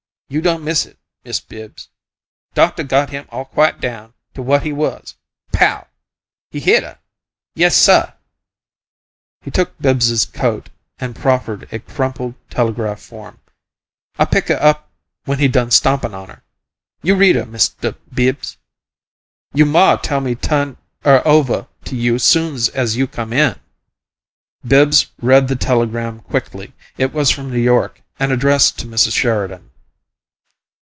You 0.33 0.39
done 0.41 0.63
miss' 0.63 0.85
it, 0.85 0.97
Mist' 1.25 1.49
Bibbs. 1.49 1.89
Doctuh 2.55 2.83
got 2.85 3.09
him 3.09 3.25
all 3.31 3.43
quiet' 3.43 3.81
down, 3.81 4.13
to 4.33 4.41
what 4.41 4.63
he 4.63 4.71
was. 4.71 5.15
POW! 5.51 5.85
he 6.51 6.61
hit'er! 6.61 6.99
Yessuh!" 7.53 8.13
He 9.41 9.51
took 9.51 9.77
Bibbs's 9.77 10.23
coat 10.23 10.69
and 10.99 11.17
proffered 11.17 11.67
a 11.73 11.79
crumpled 11.79 12.35
telegraph 12.49 13.01
form. 13.01 13.39
"Here 13.43 13.43
what 13.43 13.55
come," 13.57 13.65
he 13.65 14.15
said. 14.15 14.21
"I 14.21 14.25
pick 14.41 14.49
'er 14.51 14.63
up 14.65 14.89
when 15.25 15.39
he 15.39 15.49
done 15.49 15.69
stompin' 15.69 16.13
on 16.13 16.31
'er. 16.31 16.43
You 17.03 17.15
read 17.15 17.35
'er, 17.35 17.45
Mist' 17.45 17.85
Bibbs 18.13 18.55
you' 19.53 19.65
ma 19.65 19.97
tell 19.97 20.21
me 20.21 20.35
tuhn 20.35 20.77
'er 21.05 21.21
ovuh 21.25 21.67
to 21.83 21.95
you 21.97 22.17
soon's 22.19 22.71
you 22.95 23.05
come 23.05 23.33
in." 23.33 23.59
Bibbs 24.65 25.07
read 25.21 25.49
the 25.49 25.57
telegram 25.57 26.21
quickly. 26.21 26.71
It 26.97 27.11
was 27.11 27.31
from 27.31 27.51
New 27.51 27.59
York 27.59 28.01
and 28.17 28.31
addressed 28.31 28.79
to 28.79 28.85
Mrs. 28.87 29.11
Sheridan. 29.13 29.67